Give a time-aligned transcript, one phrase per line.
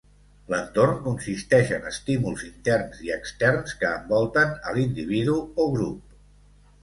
[0.51, 6.19] L'entorn consisteix en estímuls interns i externs que envolten a l'individu o grup.